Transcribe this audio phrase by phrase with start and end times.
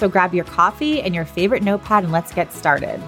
[0.00, 3.02] So grab your coffee and your favorite notepad and let's get started.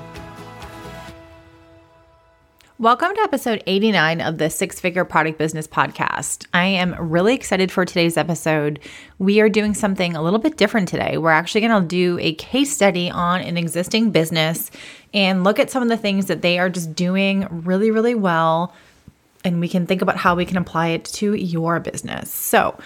[2.78, 6.46] Welcome to episode 89 of the Six Figure Product Business Podcast.
[6.52, 8.78] I am really excited for today's episode.
[9.18, 11.16] We are doing something a little bit different today.
[11.16, 14.70] We're actually going to do a case study on an existing business
[15.14, 18.74] and look at some of the things that they are just doing really, really well.
[19.44, 22.30] And we can think about how we can apply it to your business.
[22.30, 22.78] So,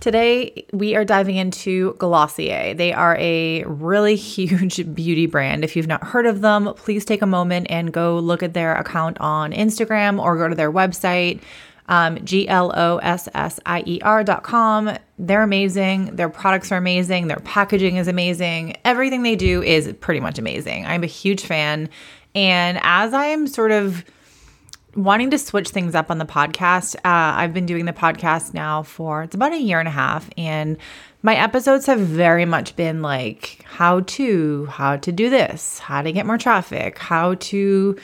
[0.00, 2.72] Today, we are diving into Glossier.
[2.74, 5.64] They are a really huge beauty brand.
[5.64, 8.76] If you've not heard of them, please take a moment and go look at their
[8.76, 11.40] account on Instagram or go to their website,
[11.88, 14.96] um, G L O S S I E R dot com.
[15.18, 16.14] They're amazing.
[16.14, 17.26] Their products are amazing.
[17.26, 18.76] Their packaging is amazing.
[18.84, 20.86] Everything they do is pretty much amazing.
[20.86, 21.88] I'm a huge fan.
[22.36, 24.04] And as I am sort of
[24.94, 26.96] wanting to switch things up on the podcast.
[26.96, 27.00] Uh,
[27.36, 30.76] I've been doing the podcast now for it's about a year and a half, and
[31.22, 36.12] my episodes have very much been like how to, how to do this, how to
[36.12, 37.96] get more traffic, how to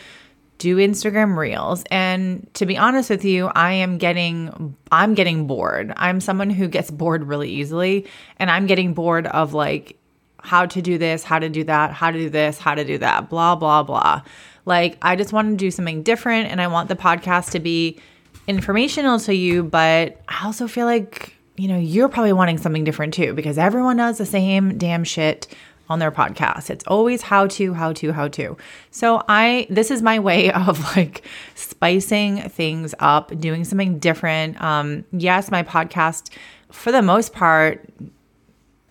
[0.58, 1.84] do Instagram reels.
[1.90, 5.92] And to be honest with you, I am getting I'm getting bored.
[5.96, 8.06] I'm someone who gets bored really easily,
[8.38, 9.98] and I'm getting bored of like
[10.44, 12.98] how to do this, how to do that, how to do this, how to do
[12.98, 14.22] that, blah blah blah.
[14.66, 17.98] Like, I just want to do something different and I want the podcast to be
[18.46, 23.14] informational to you, but I also feel like, you know, you're probably wanting something different
[23.14, 25.48] too because everyone does the same damn shit
[25.88, 26.70] on their podcast.
[26.70, 28.56] It's always how to, how to, how to.
[28.90, 34.60] So I this is my way of like spicing things up, doing something different.
[34.62, 36.30] Um yes, my podcast
[36.70, 37.86] for the most part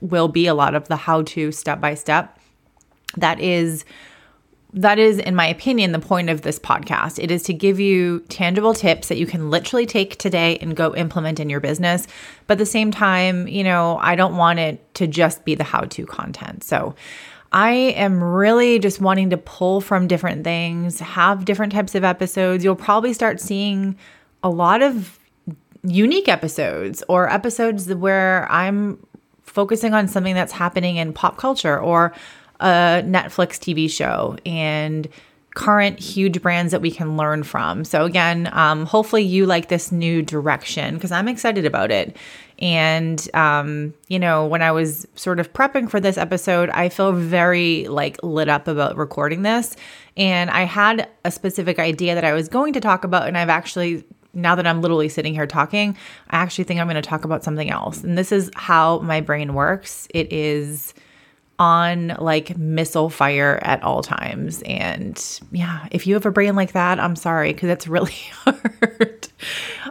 [0.04, 2.38] will be a lot of the how to step by step.
[3.18, 3.86] That is
[4.76, 7.24] that is, in my opinion, the point of this podcast.
[7.24, 10.96] It is to give you tangible tips that you can literally take today and go
[10.96, 12.08] implement in your business.
[12.48, 15.64] But at the same time, you know, I don't want it to just be the
[15.64, 16.64] how to content.
[16.64, 16.96] So
[17.52, 22.64] I am really just wanting to pull from different things, have different types of episodes.
[22.64, 23.96] You'll probably start seeing
[24.42, 25.20] a lot of
[25.84, 29.06] unique episodes or episodes where I'm
[29.54, 32.14] focusing on something that's happening in pop culture or
[32.60, 35.08] a Netflix TV show and
[35.54, 37.86] current huge brands that we can learn from.
[37.86, 42.18] So, again, um, hopefully you like this new direction because I'm excited about it.
[42.58, 47.12] And, um, you know, when I was sort of prepping for this episode, I feel
[47.12, 49.76] very like lit up about recording this.
[50.18, 53.50] And I had a specific idea that I was going to talk about, and I've
[53.50, 55.96] actually now that I'm literally sitting here talking,
[56.30, 58.04] I actually think I'm going to talk about something else.
[58.04, 60.08] And this is how my brain works.
[60.14, 60.94] It is
[61.60, 64.64] on like missile fire at all times.
[64.64, 69.28] And yeah, if you have a brain like that, I'm sorry because it's really hard.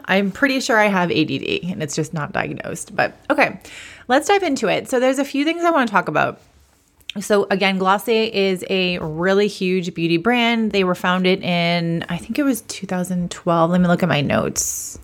[0.05, 2.95] I'm pretty sure I have ADD and it's just not diagnosed.
[2.95, 3.59] But okay,
[4.07, 4.89] let's dive into it.
[4.89, 6.41] So there's a few things I want to talk about.
[7.19, 10.71] So again, Glossier is a really huge beauty brand.
[10.71, 13.71] They were founded in I think it was 2012.
[13.71, 14.99] Let me look at my notes.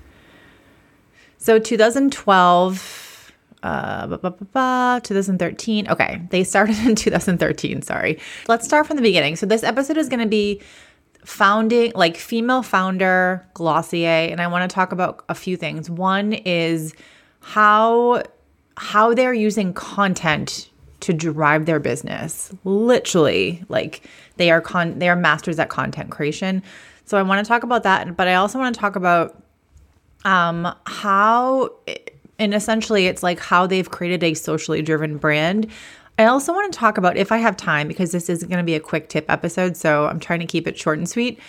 [1.37, 3.09] So 2012
[3.61, 5.89] uh, 2013.
[5.89, 7.81] Okay, they started in 2013.
[7.81, 8.19] Sorry.
[8.47, 9.35] Let's start from the beginning.
[9.35, 10.61] So, this episode is going to be
[11.25, 15.89] founding, like female founder Glossier, and I want to talk about a few things.
[15.89, 16.93] One is
[17.41, 18.23] how
[18.77, 20.69] how they're using content
[21.01, 22.53] to drive their business.
[22.63, 24.03] Literally, like
[24.37, 26.63] they are con they are masters at content creation.
[27.05, 29.41] So I want to talk about that, but I also want to talk about
[30.25, 31.71] um how
[32.39, 35.67] and essentially, it's like how they've created a socially driven brand.
[36.17, 38.63] I also want to talk about, if I have time, because this is going to
[38.63, 41.39] be a quick tip episode, so I'm trying to keep it short and sweet.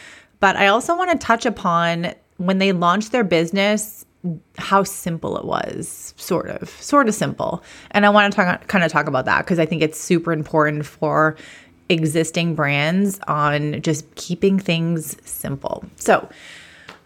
[0.40, 4.04] But I also want to touch upon when they launched their business,
[4.58, 7.62] how simple it was, sort of, sort of simple.
[7.92, 10.32] And I want to talk, kind of talk about that because I think it's super
[10.32, 11.36] important for
[11.88, 15.84] existing brands on just keeping things simple.
[15.96, 16.28] So,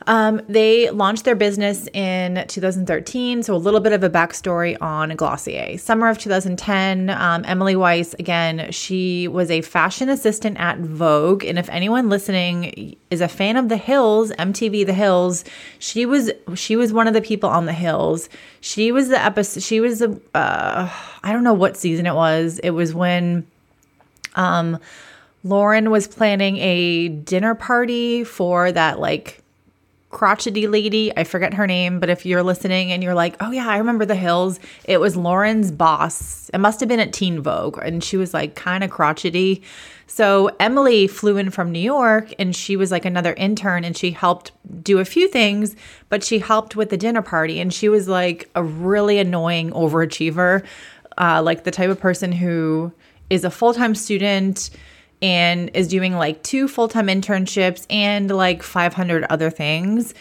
[0.07, 5.17] um, they launched their business in 2013, so a little bit of a backstory on
[5.17, 5.79] Glossier.
[5.79, 11.45] Summer of 2010, um, Emily Weiss, again, she was a fashion assistant at Vogue.
[11.45, 15.45] And if anyone listening is a fan of The Hills, MTV The Hills,
[15.79, 18.29] she was she was one of the people on The Hills.
[18.61, 19.63] She was the episode.
[19.63, 20.91] She was a uh,
[21.23, 22.59] I don't know what season it was.
[22.59, 23.47] It was when
[24.35, 24.79] um,
[25.45, 29.44] Lauren was planning a dinner party for that like
[30.15, 31.15] crotchety lady.
[31.15, 34.07] I forget her name, but if you're listening and you're like, oh yeah, I remember
[34.07, 36.49] the hills, it was Lauren's boss.
[36.55, 37.79] It must have been at Teen Vogue.
[37.83, 39.63] And she was like kind of crotchety.
[40.07, 44.13] So Emily flew in from New York and she was like another intern and she
[44.13, 44.53] helped
[44.83, 45.75] do a few things,
[46.09, 47.61] but she helped with the dinner party.
[47.61, 50.65] And she was like a really annoying overachiever,
[51.19, 52.93] uh, like the type of person who
[53.31, 54.71] is a full time student
[55.25, 60.13] and is doing like two full time internships and like 500 other things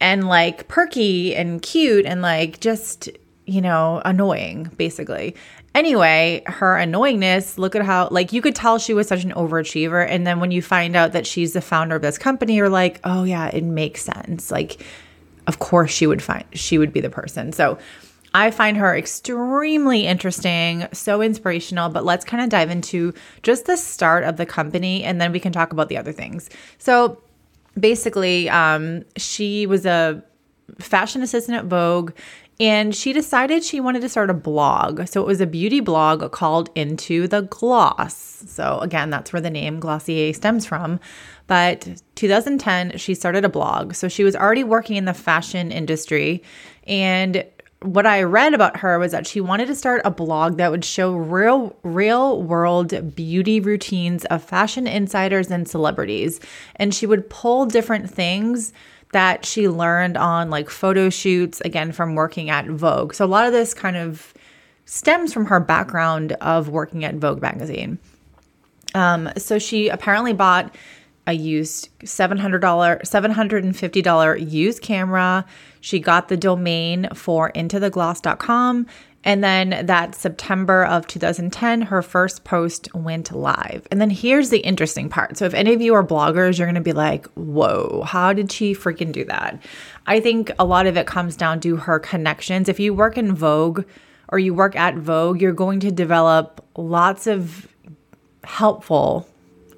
[0.00, 3.08] and like perky and cute and like just,
[3.46, 5.34] you know, annoying basically.
[5.74, 10.04] Anyway, her annoyingness, look at how, like, you could tell she was such an overachiever.
[10.06, 13.00] And then when you find out that she's the founder of this company, you're like,
[13.04, 14.50] oh, yeah, it makes sense.
[14.50, 14.84] Like,
[15.46, 17.52] of course she would find, she would be the person.
[17.52, 17.78] So,
[18.32, 21.88] I find her extremely interesting, so inspirational.
[21.88, 23.12] But let's kind of dive into
[23.42, 26.48] just the start of the company and then we can talk about the other things.
[26.78, 27.20] So
[27.78, 30.22] basically, um, she was a
[30.78, 32.12] fashion assistant at Vogue
[32.60, 35.06] and she decided she wanted to start a blog.
[35.08, 38.44] So it was a beauty blog called Into the Gloss.
[38.46, 41.00] So again, that's where the name Glossier stems from.
[41.46, 43.94] But 2010, she started a blog.
[43.94, 46.42] So she was already working in the fashion industry
[46.86, 47.44] and
[47.82, 50.84] what I read about her was that she wanted to start a blog that would
[50.84, 56.40] show real real world beauty routines of fashion insiders and celebrities
[56.76, 58.74] and she would pull different things
[59.12, 63.14] that she learned on like photo shoots again from working at Vogue.
[63.14, 64.34] So a lot of this kind of
[64.84, 67.98] stems from her background of working at Vogue magazine.
[68.94, 70.74] Um, so she apparently bought
[71.30, 75.46] a used $700 $750 used camera
[75.80, 78.86] she got the domain for intothegloss.com.
[79.22, 83.86] And then that September of 2010, her first post went live.
[83.90, 85.36] And then here's the interesting part.
[85.36, 88.50] So, if any of you are bloggers, you're going to be like, whoa, how did
[88.50, 89.62] she freaking do that?
[90.06, 92.68] I think a lot of it comes down to her connections.
[92.68, 93.84] If you work in Vogue
[94.28, 97.68] or you work at Vogue, you're going to develop lots of
[98.42, 99.28] helpful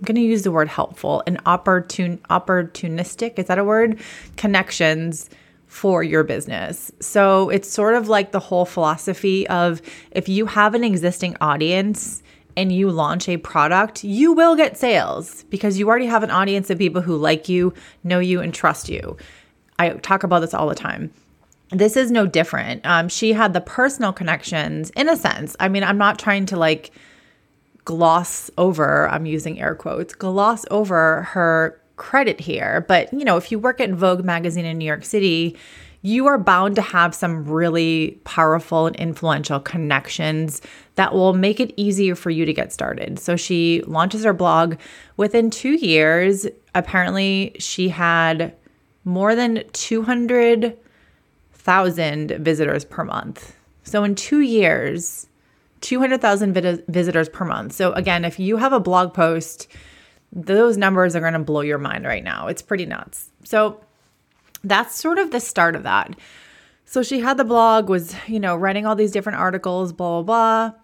[0.05, 4.01] going to use the word helpful and opportun opportunistic is that a word
[4.37, 5.31] connections
[5.67, 6.93] for your business.
[7.01, 12.23] So it's sort of like the whole philosophy of if you have an existing audience
[12.57, 16.69] and you launch a product, you will get sales because you already have an audience
[16.69, 17.73] of people who like you,
[18.05, 19.17] know you, and trust you.
[19.79, 21.11] I talk about this all the time.
[21.71, 22.85] This is no different.
[22.85, 25.57] Um, she had the personal connections in a sense.
[25.59, 26.91] I mean, I'm not trying to like
[27.85, 33.53] gloss over, I'm using air quotes, gloss over her credit here, but you know, if
[33.53, 35.57] you work at Vogue magazine in New York City,
[36.03, 40.61] you are bound to have some really powerful and influential connections
[40.97, 43.21] that will make it easier for you to get started.
[43.21, 44.75] So she launches her blog.
[45.17, 48.53] Within two years, apparently, she had
[49.05, 53.55] more than 200,000 visitors per month.
[53.85, 55.29] So in two years,
[55.83, 57.73] 200,000 visitors per month.
[57.73, 59.69] So again, if you have a blog post,
[60.33, 62.47] those numbers are going to blow your mind right now.
[62.47, 63.31] It's pretty nuts.
[63.45, 63.81] So
[64.65, 66.17] that's sort of the start of that.
[66.87, 70.71] So she had the blog, was, you know, writing all these different articles, blah, blah,
[70.71, 70.79] blah.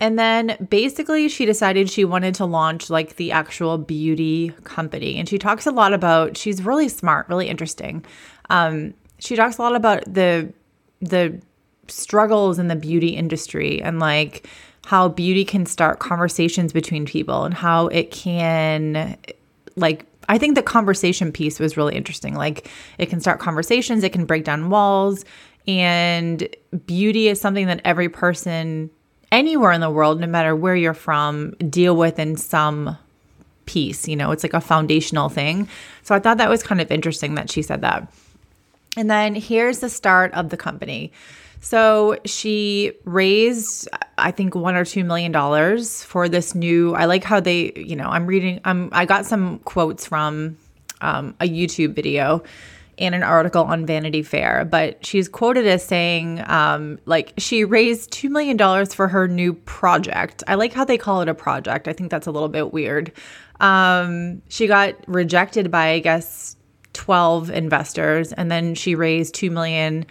[0.00, 5.18] And then basically she decided she wanted to launch like the actual beauty company.
[5.18, 8.04] And she talks a lot about, she's really smart, really interesting.
[8.50, 10.52] Um, she talks a lot about the,
[11.00, 11.40] the
[11.88, 14.48] struggles in the beauty industry and like
[14.86, 19.16] how beauty can start conversations between people and how it can
[19.76, 22.34] like I think the conversation piece was really interesting.
[22.34, 25.24] Like it can start conversations, it can break down walls,
[25.66, 26.48] and
[26.86, 28.90] beauty is something that every person
[29.32, 32.96] anywhere in the world, no matter where you're from, deal with in some
[33.66, 34.06] piece.
[34.06, 35.68] You know, it's like a foundational thing.
[36.02, 38.12] So I thought that was kind of interesting that she said that.
[38.96, 41.12] And then here's the start of the company.
[41.64, 46.94] So she raised, I think, one or two million dollars for this new.
[46.94, 48.60] I like how they, you know, I'm reading.
[48.66, 50.58] Um, I got some quotes from
[51.00, 52.42] um, a YouTube video,
[52.98, 58.12] and an article on Vanity Fair, but she's quoted as saying, um, like, she raised
[58.12, 60.42] $2 million for her new project.
[60.46, 61.88] I like how they call it a project.
[61.88, 63.10] I think that's a little bit weird.
[63.60, 66.56] Um, she got rejected by, I guess,
[66.92, 70.06] 12 investors, and then she raised $2 million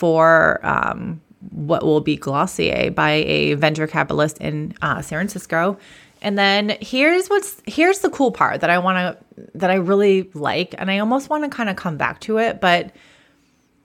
[0.00, 5.76] for um, what will be Glossier by a venture capitalist in uh, San Francisco.
[6.22, 8.96] And then here's what's here's the cool part that I want
[9.36, 12.38] to that I really like and I almost want to kind of come back to
[12.38, 12.94] it, but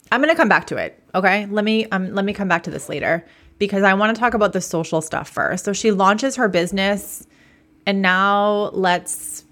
[0.09, 1.01] I'm going to come back to it.
[1.13, 1.47] Okay?
[1.47, 3.25] Let me um let me come back to this later
[3.59, 5.65] because I want to talk about the social stuff first.
[5.65, 7.27] So she launches her business
[7.85, 9.43] and now let's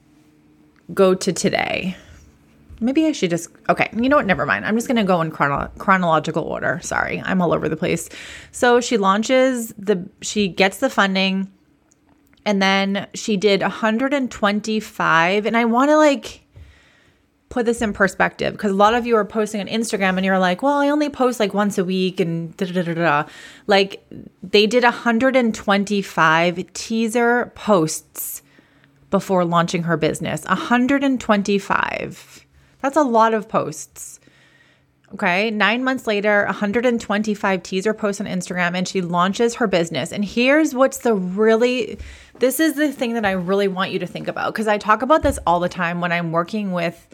[0.94, 1.98] go to today.
[2.84, 3.90] Maybe I should just okay.
[3.96, 4.26] You know what?
[4.26, 4.66] Never mind.
[4.66, 6.80] I'm just gonna go in chrono- chronological order.
[6.84, 8.10] Sorry, I'm all over the place.
[8.52, 10.08] So she launches the.
[10.22, 11.52] She gets the funding
[12.46, 16.42] and then she did 125 and i want to like
[17.50, 20.40] put this in perspective because a lot of you are posting on instagram and you're
[20.40, 23.24] like well i only post like once a week and da da da da
[23.68, 24.04] like
[24.42, 28.42] they did 125 teaser posts
[29.10, 32.46] before launching her business 125
[32.84, 34.20] that's a lot of posts
[35.14, 35.52] Okay.
[35.52, 40.12] Nine months later, 125 teaser posts on Instagram, and she launches her business.
[40.12, 42.00] And here's what's the really,
[42.40, 45.04] this is the thing that I really want you to think about because I talk
[45.04, 47.08] about this all the time when I'm working with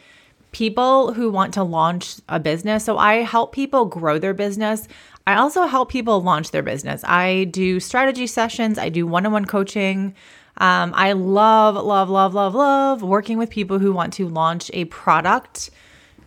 [0.53, 2.85] people who want to launch a business.
[2.85, 4.87] So I help people grow their business.
[5.27, 7.03] I also help people launch their business.
[7.03, 10.15] I do strategy sessions, I do one on one coaching.
[10.59, 14.85] Um, I love, love, love, love, love working with people who want to launch a
[14.85, 15.69] product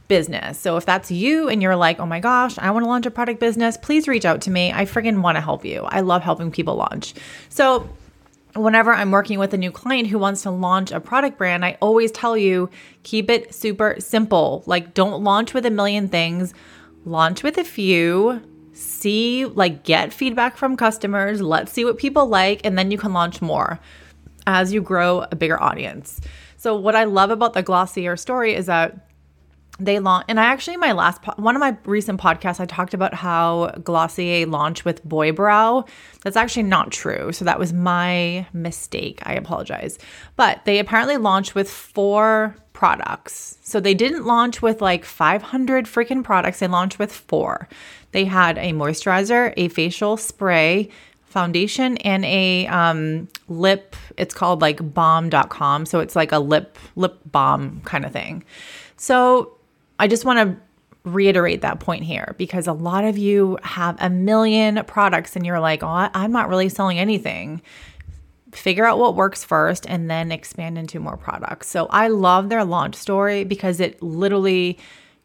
[0.09, 0.59] business.
[0.59, 3.11] So if that's you and you're like, oh my gosh, I want to launch a
[3.11, 4.73] product business, please reach out to me.
[4.73, 5.83] I friggin' want to help you.
[5.85, 7.15] I love helping people launch.
[7.49, 7.89] So
[8.55, 11.77] whenever I'm working with a new client who wants to launch a product brand, I
[11.81, 12.71] always tell you
[13.03, 14.63] keep it super simple.
[14.67, 16.53] Like, don't launch with a million things,
[17.05, 18.43] launch with a few.
[18.75, 21.43] See, like, get feedback from customers.
[21.43, 23.79] Let's see what people like, and then you can launch more
[24.47, 26.21] as you grow a bigger audience.
[26.57, 29.09] So, what I love about the Glossier story is that
[29.79, 32.93] they launch and i actually my last po- one of my recent podcasts i talked
[32.93, 35.85] about how glossier launched with boy brow.
[36.23, 37.33] That's actually not true.
[37.33, 39.21] So that was my mistake.
[39.25, 39.99] I apologize.
[40.37, 43.59] But they apparently launched with four products.
[43.63, 46.59] So they didn't launch with like 500 freaking products.
[46.61, 47.69] They launched with four.
[48.13, 50.91] They had a moisturizer a facial spray
[51.33, 56.79] foundation and a um, lip it's called like Balm Dotcom so it's like a lip
[56.95, 58.45] lip balm kind of thing
[58.97, 59.57] so
[59.99, 60.57] I just want to
[61.05, 65.61] reiterate that point here because a lot of you have a million products and you're
[65.61, 67.63] like, oh, I'm not really selling anything.
[68.53, 71.69] Figure out what works first and then expand into more products.
[71.69, 74.79] So I love their launch story because it literally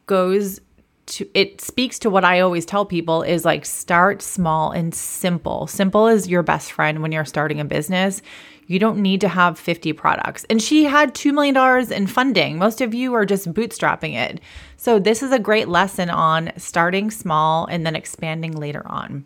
[0.06, 0.62] goes
[1.08, 5.68] to it speaks to what I always tell people is like start small and simple.
[5.68, 8.22] Simple is your best friend when you're starting a business.
[8.68, 10.46] You don't need to have 50 products.
[10.50, 12.58] And she had $2 million in funding.
[12.58, 14.42] Most of you are just bootstrapping it.
[14.76, 19.26] So, this is a great lesson on starting small and then expanding later on.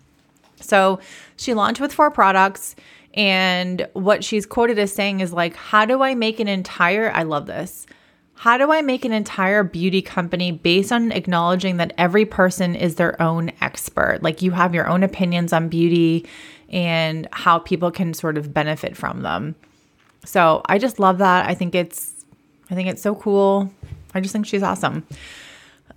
[0.59, 0.99] So,
[1.37, 2.75] she launched with four products.
[3.15, 7.23] And what she's quoted as saying is like, how do I make an entire, I
[7.23, 7.87] love this.
[8.41, 12.95] How do I make an entire beauty company based on acknowledging that every person is
[12.95, 14.23] their own expert?
[14.23, 16.25] Like you have your own opinions on beauty
[16.67, 19.53] and how people can sort of benefit from them.
[20.25, 21.47] So I just love that.
[21.47, 22.25] I think it's
[22.71, 23.71] I think it's so cool.
[24.15, 25.05] I just think she's awesome.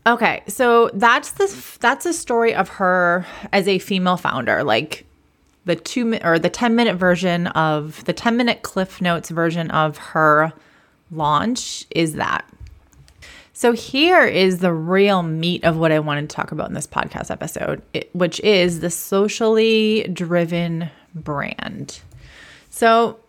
[0.06, 3.24] Okay, so that's the that's a story of her
[3.54, 5.06] as a female founder, like
[5.64, 9.96] the two or the 10 minute version of the 10 minute cliff notes version of
[9.96, 10.52] her
[11.16, 12.44] launch is that.
[13.56, 16.88] So here is the real meat of what I wanted to talk about in this
[16.88, 22.00] podcast episode, which is the socially driven brand.
[22.70, 23.20] So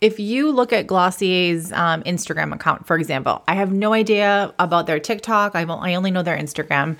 [0.00, 4.86] if you look at Glossier's um, Instagram account, for example, I have no idea about
[4.86, 5.56] their TikTok.
[5.56, 6.96] I, only know their Instagram.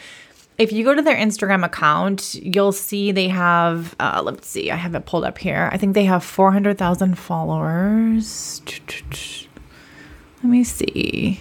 [0.58, 4.76] If you go to their Instagram account, you'll see they have, uh, let's see, I
[4.76, 5.68] have it pulled up here.
[5.72, 8.60] I think they have 400,000 followers.
[10.42, 11.40] Let me see.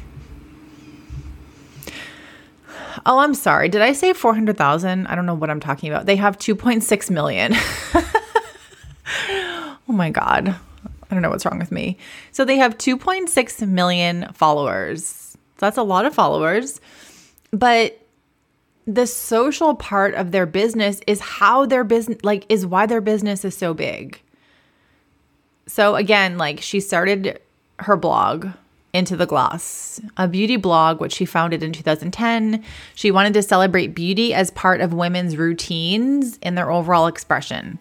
[3.05, 3.69] Oh, I'm sorry.
[3.69, 5.07] Did I say 400,000?
[5.07, 6.05] I don't know what I'm talking about.
[6.05, 7.53] They have 2.6 million.
[9.29, 10.49] oh my God.
[11.09, 11.97] I don't know what's wrong with me.
[12.31, 15.37] So they have 2.6 million followers.
[15.59, 16.81] That's a lot of followers.
[17.51, 18.01] But
[18.85, 23.45] the social part of their business is how their business, like, is why their business
[23.45, 24.21] is so big.
[25.67, 27.39] So again, like, she started
[27.79, 28.47] her blog
[28.93, 32.63] into the gloss, a beauty blog which she founded in 2010.
[32.95, 37.79] She wanted to celebrate beauty as part of women's routines in their overall expression.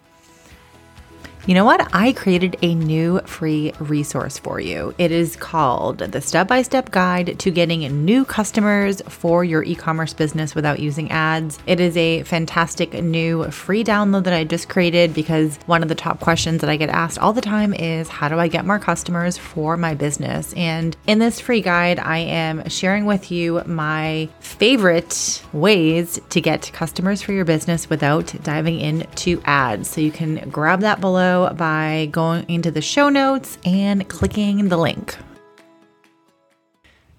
[1.46, 1.88] You know what?
[1.94, 4.92] I created a new free resource for you.
[4.98, 9.76] It is called The Step by Step Guide to Getting New Customers for Your E
[9.76, 11.60] Commerce Business Without Using Ads.
[11.64, 15.94] It is a fantastic new free download that I just created because one of the
[15.94, 18.80] top questions that I get asked all the time is how do I get more
[18.80, 20.52] customers for my business?
[20.54, 26.72] And in this free guide, I am sharing with you my favorite ways to get
[26.72, 29.88] customers for your business without diving into ads.
[29.88, 34.76] So you can grab that below by going into the show notes and clicking the
[34.76, 35.16] link.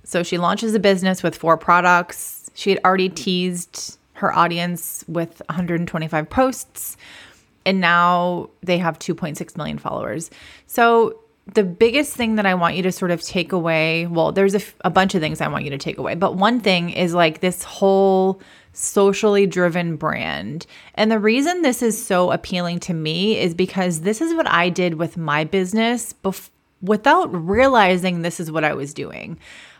[0.03, 2.49] So she launches a business with four products.
[2.53, 6.97] She had already teased her audience with 125 posts,
[7.65, 10.31] and now they have 2.6 million followers.
[10.65, 11.19] So
[11.53, 14.61] the biggest thing that I want you to sort of take away, well, there's a,
[14.81, 17.39] a bunch of things I want you to take away, but one thing is like
[17.39, 18.41] this whole
[18.77, 20.67] socially driven brand.
[20.93, 24.69] And the reason this is so appealing to me is because this is what I
[24.69, 29.39] did with my business bef- without realizing this is what I was doing.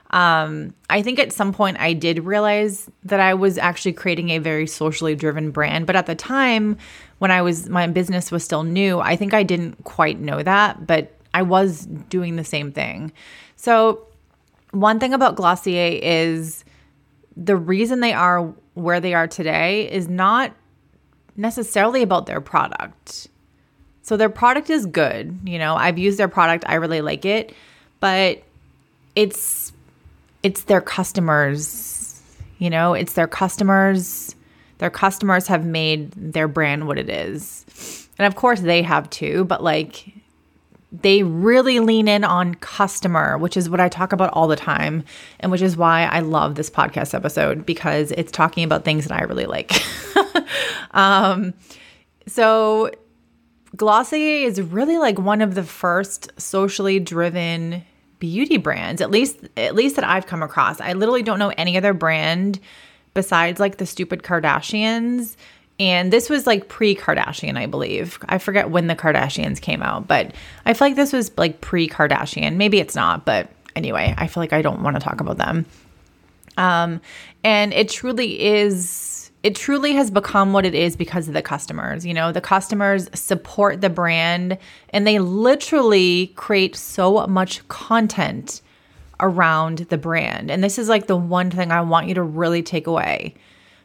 [0.09, 4.39] Um, I think at some point I did realize that I was actually creating a
[4.39, 6.77] very socially driven brand, but at the time
[7.19, 10.87] when I was my business was still new, I think I didn't quite know that,
[10.87, 13.11] but I was doing the same thing.
[13.57, 14.07] So,
[14.71, 16.63] one thing about Glossier is
[17.35, 20.53] the reason they are where they are today is not
[21.35, 23.27] necessarily about their product.
[24.03, 27.53] So their product is good, you know, I've used their product, I really like it,
[27.99, 28.41] but
[29.15, 29.73] it's
[30.43, 32.21] it's their customers,
[32.59, 34.35] you know, it's their customers.
[34.77, 38.07] Their customers have made their brand what it is.
[38.19, 40.13] And of course they have too, but like
[40.91, 45.03] they really lean in on customer, which is what I talk about all the time,
[45.39, 49.17] and which is why I love this podcast episode because it's talking about things that
[49.17, 49.73] I really like.
[50.91, 51.53] um,
[52.25, 52.91] so,
[53.75, 57.83] Glossier is really like one of the first socially driven
[58.19, 60.79] beauty brands, at least at least that I've come across.
[60.79, 62.59] I literally don't know any other brand
[63.13, 65.35] besides like the stupid Kardashians
[65.79, 68.17] and this was like pre Kardashian, I believe.
[68.27, 70.33] I forget when the Kardashians came out, but
[70.65, 72.55] I feel like this was like pre Kardashian.
[72.55, 75.65] Maybe it's not, but anyway, I feel like I don't want to talk about them.
[76.57, 76.99] Um,
[77.43, 82.03] and it truly is, it truly has become what it is because of the customers.
[82.03, 84.57] You know, the customers support the brand
[84.89, 88.61] and they literally create so much content
[89.19, 90.49] around the brand.
[90.49, 93.35] And this is like the one thing I want you to really take away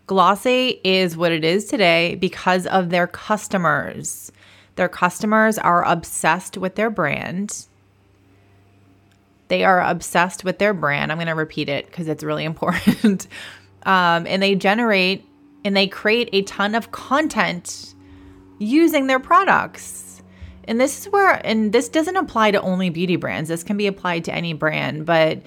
[0.07, 4.33] Glossier is what it is today because of their customers.
[4.77, 7.67] Their customers are obsessed with their brand.
[9.49, 11.13] They are obsessed with their brand.
[11.13, 13.27] I'm going to repeat it because it's really important.
[13.85, 15.25] um, and they generate
[15.65, 17.95] and they create a ton of content
[18.59, 20.23] using their products.
[20.65, 23.87] And this is where, and this doesn't apply to only beauty brands, this can be
[23.87, 25.43] applied to any brand, but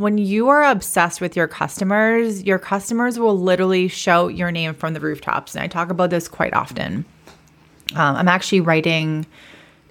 [0.00, 4.94] when you are obsessed with your customers, your customers will literally shout your name from
[4.94, 5.54] the rooftops.
[5.54, 7.04] And I talk about this quite often.
[7.94, 9.26] Um, I'm actually writing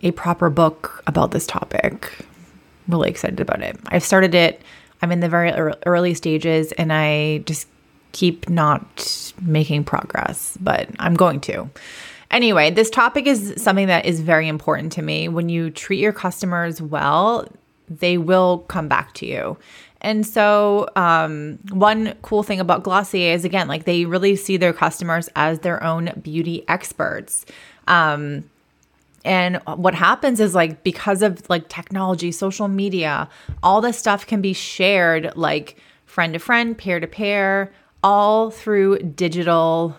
[0.01, 2.11] a proper book about this topic.
[2.19, 3.79] I'm Really excited about it.
[3.87, 4.63] I've started it.
[5.03, 5.51] I'm in the very
[5.85, 7.67] early stages and I just
[8.11, 11.69] keep not making progress, but I'm going to.
[12.31, 15.27] Anyway, this topic is something that is very important to me.
[15.27, 17.47] When you treat your customers well,
[17.89, 19.57] they will come back to you.
[20.01, 24.73] And so, um, one cool thing about Glossier is again, like they really see their
[24.73, 27.45] customers as their own beauty experts.
[27.87, 28.49] Um,
[29.25, 33.29] and what happens is like because of like technology, social media,
[33.61, 37.71] all this stuff can be shared like friend to friend, peer to peer,
[38.03, 39.95] all through digital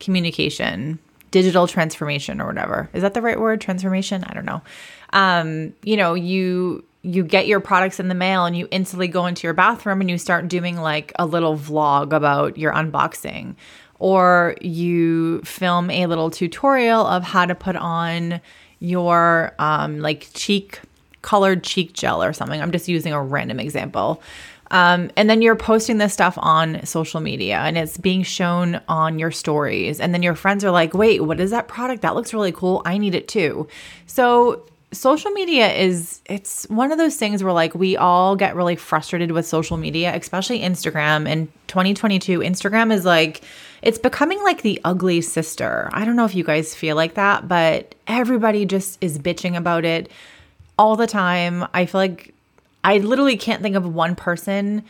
[0.00, 0.98] communication,
[1.30, 2.90] digital transformation or whatever.
[2.92, 3.60] Is that the right word?
[3.60, 4.24] Transformation?
[4.24, 4.62] I don't know.
[5.12, 9.26] Um, you know, you you get your products in the mail and you instantly go
[9.26, 13.54] into your bathroom and you start doing like a little vlog about your unboxing
[13.98, 18.40] or you film a little tutorial of how to put on
[18.80, 20.80] your um, like cheek
[21.20, 22.60] colored cheek gel or something.
[22.60, 24.22] I'm just using a random example.
[24.70, 29.18] Um, and then you're posting this stuff on social media and it's being shown on
[29.18, 30.00] your stories.
[30.00, 32.00] And then your friends are like, wait, what is that product?
[32.00, 32.80] That looks really cool.
[32.86, 33.68] I need it too.
[34.06, 38.76] So social media is it's one of those things where like we all get really
[38.76, 41.28] frustrated with social media especially instagram.
[41.28, 43.42] In 2022 instagram is like
[43.82, 45.90] it's becoming like the ugly sister.
[45.92, 49.84] I don't know if you guys feel like that but everybody just is bitching about
[49.84, 50.10] it
[50.78, 51.66] all the time.
[51.74, 52.34] I feel like
[52.82, 54.84] I literally can't think of one person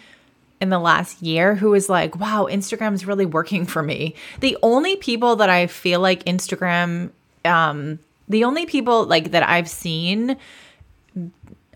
[0.61, 4.15] in the last year who is like, wow, Instagram's really working for me.
[4.41, 7.11] The only people that I feel like Instagram,
[7.45, 10.37] um, the only people like that I've seen,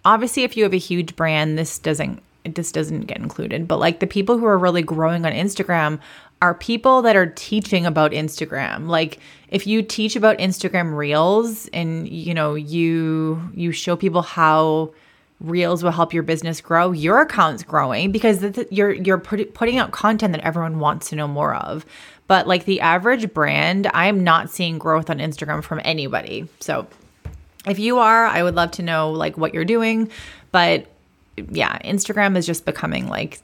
[0.05, 4.01] obviously, if you have a huge brand, this doesn't this doesn't get included, but like
[4.01, 6.01] the people who are really growing on Instagram
[6.41, 8.89] are people that are teaching about Instagram.
[8.89, 14.93] Like if you teach about Instagram Reels and you know, you you show people how
[15.41, 19.93] Reels will help your business grow, your account's growing because you're you're put, putting out
[19.93, 21.85] content that everyone wants to know more of.
[22.29, 26.47] But like the average brand, I'm not seeing growth on Instagram from anybody.
[26.61, 26.87] So
[27.67, 30.11] if you are, I would love to know like what you're doing,
[30.53, 30.87] but
[31.51, 33.41] yeah, Instagram is just becoming like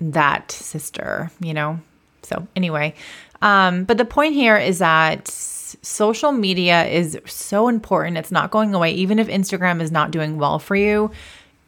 [0.00, 1.80] that sister, you know?
[2.22, 2.94] So, anyway,
[3.40, 8.16] um, but the point here is that social media is so important.
[8.16, 8.92] It's not going away.
[8.92, 11.10] Even if Instagram is not doing well for you,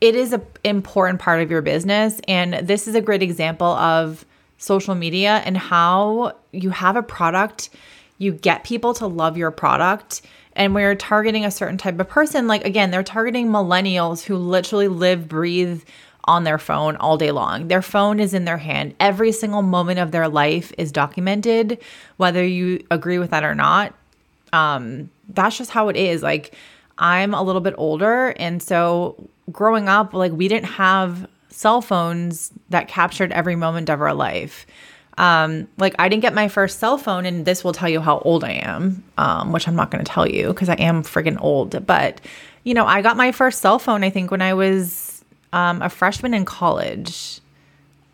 [0.01, 2.21] it is an important part of your business.
[2.29, 4.25] And this is a great example of
[4.65, 7.71] social media and how you have a product,
[8.19, 10.23] you get people to love your product.
[10.57, 14.89] And we're targeting a certain type of person, like again, they're targeting millennials who literally
[14.89, 15.83] live, breathe,
[16.27, 17.69] on their phone all day long.
[17.69, 18.95] Their phone is in their hand.
[18.99, 21.79] Every single moment of their life is documented,
[22.17, 23.95] whether you agree with that or not.
[24.53, 26.23] Um, that's just how it is.
[26.23, 26.55] Like,
[26.97, 28.29] I'm a little bit older.
[28.39, 34.01] And so growing up, like, we didn't have cell phones that captured every moment of
[34.01, 34.67] our life.
[35.17, 38.19] Um, like, I didn't get my first cell phone, and this will tell you how
[38.19, 41.41] old I am, um, which I'm not going to tell you because I am friggin'
[41.41, 41.87] old.
[41.87, 42.21] But,
[42.65, 45.89] you know, I got my first cell phone, I think, when I was um, a
[45.89, 47.41] freshman in college,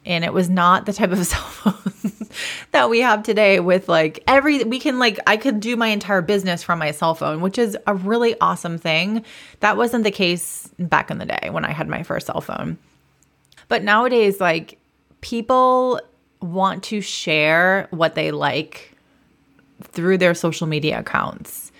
[0.04, 2.28] and it was not the type of cell phone
[2.72, 3.60] that we have today.
[3.60, 7.14] With like every, we can like I could do my entire business from my cell
[7.14, 9.24] phone, which is a really awesome thing.
[9.60, 12.76] That wasn't the case back in the day when I had my first cell phone.
[13.70, 14.78] But nowadays, like
[15.22, 16.00] people
[16.42, 18.94] want to share what they like
[19.82, 21.72] through their social media accounts.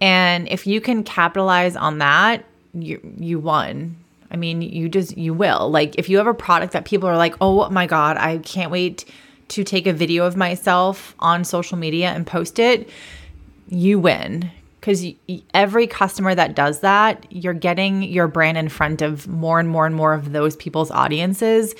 [0.00, 3.96] And if you can capitalize on that, you you won.
[4.30, 5.70] I mean, you just, you will.
[5.70, 8.70] Like, if you have a product that people are like, oh my God, I can't
[8.70, 9.04] wait
[9.48, 12.88] to take a video of myself on social media and post it,
[13.68, 14.50] you win.
[14.82, 15.04] Because
[15.54, 19.86] every customer that does that, you're getting your brand in front of more and more
[19.86, 21.76] and more of those people's audiences.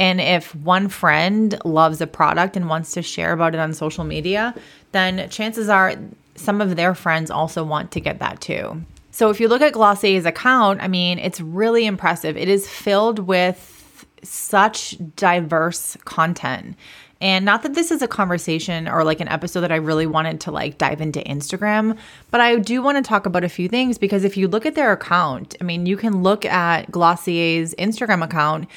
[0.00, 4.04] And if one friend loves a product and wants to share about it on social
[4.04, 4.54] media,
[4.92, 5.96] then chances are
[6.34, 8.82] some of their friends also want to get that too.
[9.10, 12.38] So if you look at Glossier's account, I mean, it's really impressive.
[12.38, 16.74] It is filled with such diverse content.
[17.20, 20.40] And not that this is a conversation or like an episode that I really wanted
[20.42, 21.96] to like dive into Instagram,
[22.30, 24.74] but I do want to talk about a few things because if you look at
[24.74, 28.68] their account, I mean, you can look at Glossier's Instagram account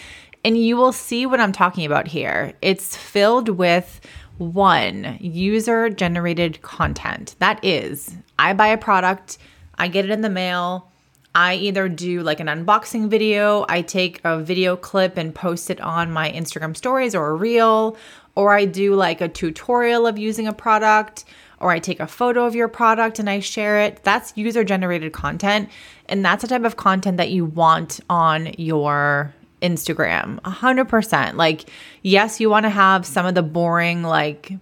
[0.46, 2.54] and you will see what I'm talking about here.
[2.62, 4.00] It's filled with
[4.38, 7.36] one user generated content.
[7.40, 9.38] That is, I buy a product
[9.80, 10.92] I get it in the mail.
[11.34, 15.80] I either do like an unboxing video, I take a video clip and post it
[15.80, 17.96] on my Instagram stories or a reel,
[18.40, 21.26] or I do like a tutorial of using a product,
[21.60, 24.04] or I take a photo of your product and I share it.
[24.04, 25.70] That's user generated content.
[26.08, 30.40] And that's the type of content that you want on your Instagram.
[30.42, 31.36] 100%.
[31.36, 31.70] Like,
[32.02, 34.54] yes, you want to have some of the boring, like,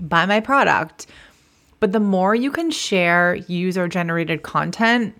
[0.00, 1.06] buy my product
[1.80, 5.18] but the more you can share user generated content,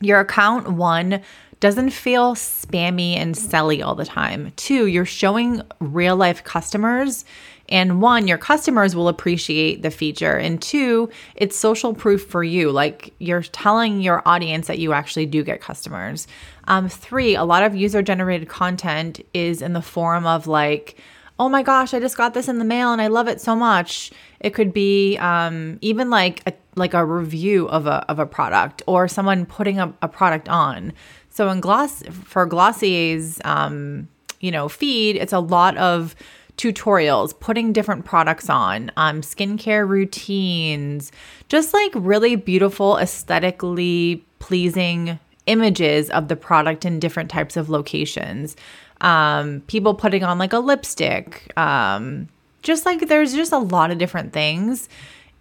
[0.00, 1.22] your account, one,
[1.64, 4.52] doesn't feel spammy and selly all the time.
[4.54, 7.24] Two, you're showing real life customers.
[7.70, 10.36] And one, your customers will appreciate the feature.
[10.36, 12.70] And two, it's social proof for you.
[12.70, 16.26] Like you're telling your audience that you actually do get customers.
[16.64, 20.98] Um, three, a lot of user generated content is in the form of like,
[21.38, 23.56] oh my gosh, I just got this in the mail and I love it so
[23.56, 24.12] much.
[24.38, 28.82] It could be um, even like a like a review of a of a product
[28.86, 30.92] or someone putting a, a product on.
[31.34, 34.08] So in Gloss for Glossier's um,
[34.40, 36.14] you know feed, it's a lot of
[36.56, 41.10] tutorials, putting different products on, um, skincare routines,
[41.48, 48.56] just like really beautiful, aesthetically pleasing images of the product in different types of locations
[49.04, 52.28] um, people putting on like a lipstick, um,
[52.62, 54.88] just like there's just a lot of different things.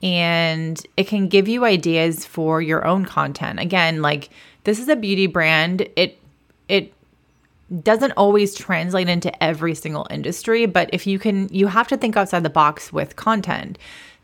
[0.02, 3.62] And it can give you ideas for your own content.
[3.62, 4.30] Again, like
[4.64, 5.88] this is a beauty brand.
[5.96, 6.20] It,
[6.68, 6.94] it,
[7.82, 12.16] doesn't always translate into every single industry, but if you can, you have to think
[12.16, 13.78] outside the box with content.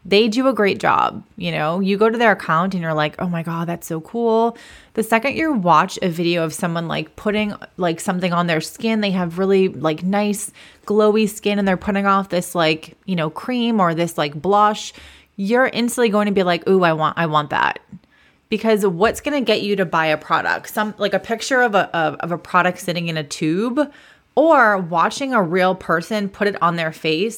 [0.06, 1.24] they do a great job.
[1.36, 4.00] You know, you go to their account and you're like, oh my God, that's so
[4.02, 4.58] cool.
[4.94, 9.02] The second you watch a video of someone like putting like something on their skin,
[9.02, 10.52] they have really like nice
[10.86, 14.94] glowy skin and they're putting off this like, you know, cream or this like blush,
[15.36, 17.80] you're instantly going to be like, ooh, I want, I want that
[18.50, 20.70] because what's going to get you to buy a product?
[20.70, 23.80] Some like a picture of a of, of, a product sitting in a tube
[24.36, 27.38] or watching a real person put it on their face